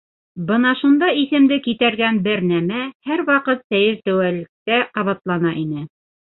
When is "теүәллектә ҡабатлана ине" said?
4.09-5.89